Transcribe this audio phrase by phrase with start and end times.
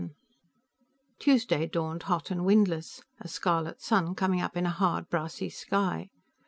[0.01, 0.09] VII
[1.19, 6.09] Tuesday dawned hot and windless, a scarlet sun coming up in a hard, brassy sky.